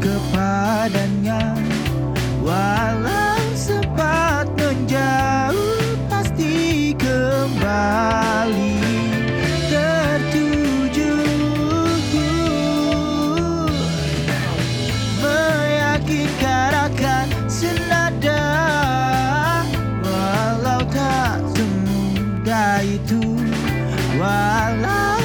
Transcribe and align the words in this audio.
kepadanya. 0.00 1.56
Walau 2.44 3.40
sempat 3.56 4.46
menjauh 4.54 5.96
pasti 6.06 6.94
kembali 6.94 8.78
tertuju 9.66 11.16
Meyakinkan 15.18 16.72
akan 16.92 17.26
senada 17.50 18.46
Walau 20.04 20.84
tak 20.92 21.40
semudah 21.50 22.84
itu. 22.86 23.24
Walau 24.20 25.15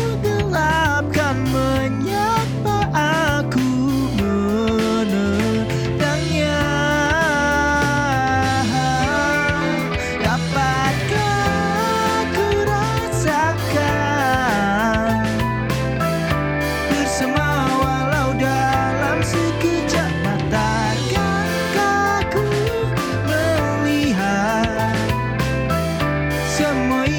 semua 26.61 27.09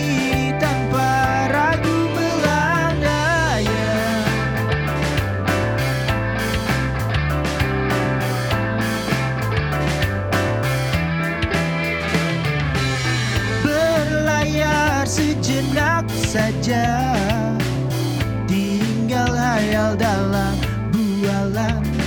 tanpa 0.62 1.10
ragu 1.50 1.98
melandaya 2.14 3.90
Berlayar 13.66 15.02
sejenak 15.10 16.06
saja 16.30 16.86
Tinggal 18.46 19.34
hayal 19.34 19.98
dalam 19.98 20.54
bualan 20.94 22.02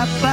Capaz 0.00 0.29